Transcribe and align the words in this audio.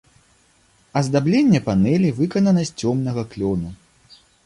Аздабленне 1.01 1.61
панэлі 1.69 2.09
выканана 2.23 2.67
з 2.73 2.85
цёмнага 2.85 3.29
клёну. 3.37 3.69